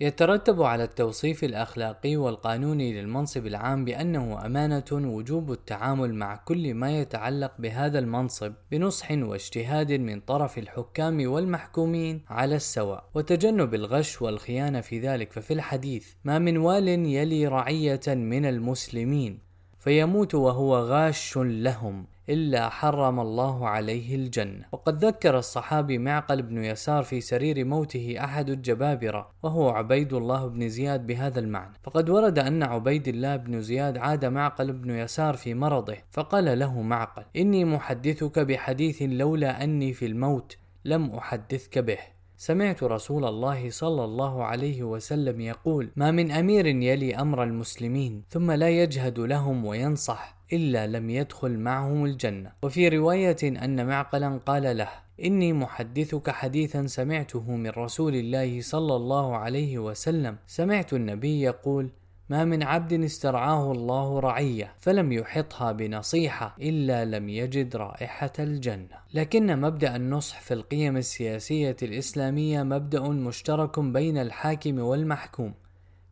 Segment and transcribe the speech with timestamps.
[0.00, 7.52] يترتب على التوصيف الأخلاقي والقانوني للمنصب العام بأنه أمانة وجوب التعامل مع كل ما يتعلق
[7.58, 13.04] بهذا المنصب بنصح واجتهاد من طرف الحكام والمحكومين على السواء.
[13.14, 19.38] وتجنب الغش والخيانة في ذلك ففي الحديث ما من وال يلي رعية من المسلمين
[19.78, 22.06] فيموت وهو غاش لهم.
[22.28, 24.64] إلا حرم الله عليه الجنة.
[24.72, 30.68] وقد ذكر الصحابي معقل بن يسار في سرير موته أحد الجبابرة وهو عبيد الله بن
[30.68, 31.74] زياد بهذا المعنى.
[31.82, 36.82] فقد ورد أن عبيد الله بن زياد عاد معقل بن يسار في مرضه فقال له
[36.82, 41.98] معقل إني محدثك بحديث لولا أني في الموت لم أحدثك به.
[42.36, 48.50] سمعت رسول الله صلى الله عليه وسلم يقول ما من أمير يلي أمر المسلمين ثم
[48.50, 50.41] لا يجهد لهم وينصح.
[50.52, 52.52] إلا لم يدخل معهم الجنة.
[52.62, 54.88] وفي رواية أن معقلا قال له
[55.24, 60.36] إني محدثك حديثا سمعته من رسول الله صلى الله عليه وسلم.
[60.46, 61.90] سمعت النبي يقول
[62.28, 68.96] ما من عبد استرعاه الله رعية فلم يحطها بنصيحة إلا لم يجد رائحة الجنة.
[69.14, 75.54] لكن مبدأ النصح في القيم السياسية الإسلامية مبدأ مشترك بين الحاكم والمحكوم.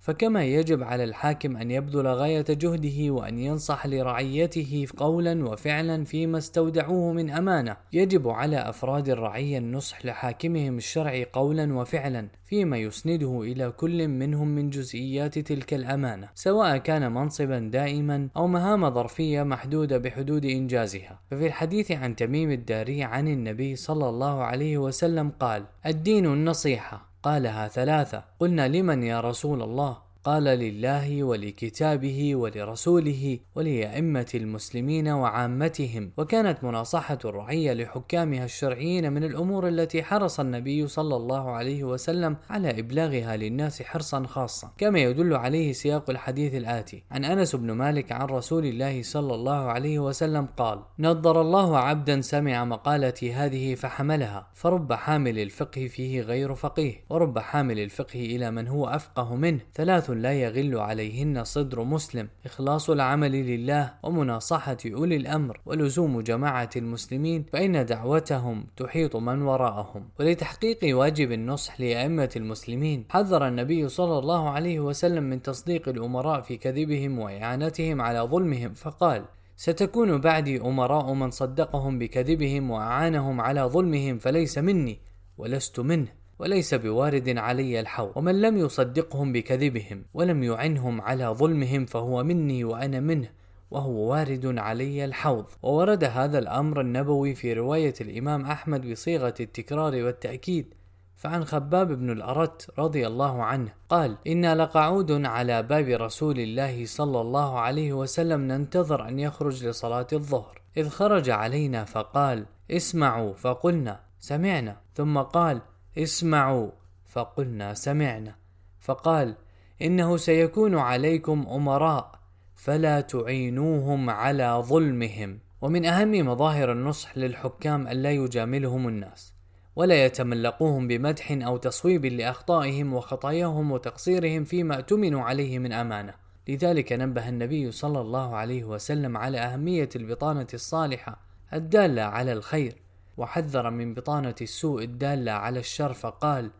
[0.00, 7.12] فكما يجب على الحاكم أن يبذل غاية جهده وأن ينصح لرعيته قولا وفعلا فيما استودعوه
[7.12, 7.76] من أمانة.
[7.92, 14.70] يجب على أفراد الرعية النصح لحاكمهم الشرعي قولا وفعلا فيما يسنده إلى كل منهم من
[14.70, 21.20] جزئيات تلك الأمانة سواء كان منصبا دائما أو مهام ظرفية محدودة بحدود إنجازها.
[21.30, 27.09] ففي الحديث عن تميم الداري عن النبي صلى الله عليه وسلم قال الدين النصيحة.
[27.22, 28.24] قالها ثلاثة.
[28.38, 36.12] قلنا لمن يا رسول الله؟ قال لله ولكتابه ولرسوله ولأئمة المسلمين وعامتهم.
[36.16, 42.80] وكانت مناصحة الرعية لحكامها الشرعيين من الأمور التي حرص النبي صلى الله عليه وسلم على
[42.80, 44.70] إبلاغها للناس حرصا خاصا.
[44.78, 47.04] كما يدل عليه سياق الحديث الآتي.
[47.10, 52.20] عن أنس بن مالك عن رسول الله صلى الله عليه وسلم قال نضر الله عبدا
[52.20, 58.68] سمع مقالتي هذه فحملها فرب حامل الفقه فيه غير فقيه ورب حامل الفقه إلى من
[58.68, 62.28] هو أفقه منه ثلاث لا يغل عليهن صدر مسلم.
[62.46, 70.08] إخلاص العمل لله ومناصحة أولي الأمر ولزوم جماعة المسلمين فإن دعوتهم تحيط من وراءهم.
[70.20, 76.56] ولتحقيق واجب النصح لأئمة المسلمين حذر النبي صلى الله عليه وسلم من تصديق الأمراء في
[76.56, 79.24] كذبهم وإعانتهم على ظلمهم فقال
[79.56, 84.98] ستكون بعدي أمراء من صدقهم بكذبهم وأعانهم على ظلمهم فليس مني
[85.38, 86.19] ولست منه.
[86.40, 93.00] وليس بوارد علي الحوض ومن لم يصدقهم بكذبهم ولم يعنهم على ظلمهم فهو مني وأنا
[93.00, 93.28] منه
[93.70, 95.44] وهو وارد علي الحوض.
[95.62, 100.74] وورد هذا الأمر النبوي في رواية الإمام أحمد بصيغة التكرار والتأكيد
[101.16, 107.20] فعن خباب بن الأرت رضي الله عنه قال إنا لقعود على باب رسول الله صلى
[107.20, 110.60] الله عليه وسلم ننتظر أن يخرج لصلاة الظهر.
[110.76, 114.76] إذ خرج علينا فقال اسمعوا فقلنا سمعنا.
[114.94, 115.60] ثم قال
[115.98, 116.70] اسمعوا.
[117.06, 118.34] فقلنا سمعنا.
[118.80, 119.36] فقال
[119.82, 122.20] إنه سيكون عليكم أمراء
[122.56, 125.40] فلا تعينوهم على ظلمهم.
[125.62, 129.34] ومن أهم مظاهر النصح للحكام الا يجاملهم الناس
[129.76, 136.14] ولا يتملقوهم بمدح أو تصويب لأخطائهم وخطاياهم وتقصيرهم فيما اؤتمنوا عليه من أمانة.
[136.48, 141.20] لذلك نبه النبي صلى الله عليه وسلم على أهمية البطانة الصالحة
[141.52, 142.76] الدالة على الخير.
[143.20, 146.50] وحذر من بطانة السوء الدالة على الشر فقال: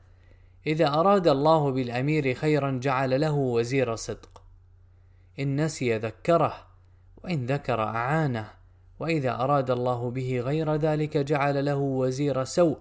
[0.66, 4.42] إذا أراد الله بالأمير خيرا جعل له وزير صدق،
[5.38, 6.54] إن نسي ذكره،
[7.24, 8.48] وإن ذكر أعانه،
[9.00, 12.78] وإذا أراد الله به غير ذلك جعل له وزير سوء،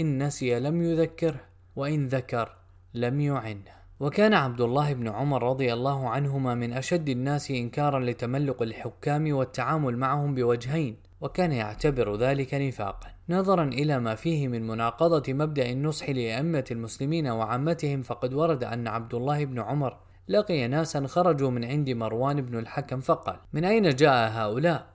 [0.00, 1.40] إن نسي لم يذكره،
[1.76, 2.56] وإن ذكر
[2.94, 3.72] لم يعنه.
[4.00, 9.96] وكان عبد الله بن عمر رضي الله عنهما من أشد الناس إنكارا لتملق الحكام والتعامل
[9.96, 13.08] معهم بوجهين، وكان يعتبر ذلك نفاقا.
[13.28, 19.14] نظرا إلى ما فيه من مناقضة مبدأ النصح لأئمة المسلمين وعامتهم فقد ورد أن عبد
[19.14, 19.98] الله بن عمر
[20.28, 24.86] لقي ناسا خرجوا من عند مروان بن الحكم فقال من أين جاء هؤلاء؟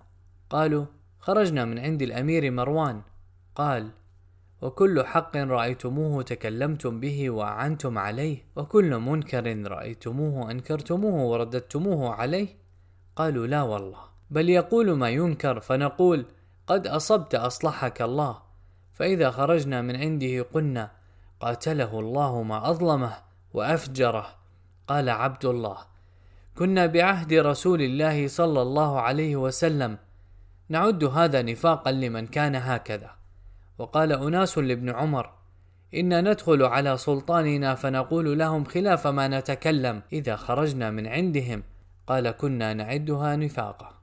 [0.49, 0.85] قالوا
[1.19, 3.01] خرجنا من عند الأمير مروان.
[3.55, 3.89] قال
[4.61, 12.47] وكل حق رأيتموه تكلمتم به وأعنتم عليه وكل منكر رأيتموه أنكرتموه ورددتموه عليه.
[13.15, 14.16] قالوا لا والله.
[14.31, 16.25] بل يقول ما ينكر فنقول
[16.67, 18.39] قد أصبت أصلحك الله
[18.93, 20.91] فإذا خرجنا من عنده قلنا
[21.39, 23.13] قاتله الله ما أظلمه
[23.53, 24.27] وأفجره.
[24.87, 25.77] قال عبد الله
[26.57, 29.97] كنا بعهد رسول الله صلى الله عليه وسلم
[30.69, 33.11] نعد هذا نفاقا لمن كان هكذا.
[33.77, 35.31] وقال أناس لابن عمر
[35.93, 41.63] إن ندخل على سلطاننا فنقول لهم خلاف ما نتكلم إذا خرجنا من عندهم.
[42.07, 43.93] قال كنا نعدها نفاقا.